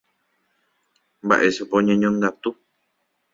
[1.25, 2.49] Mba'éichapa oñeñongatu.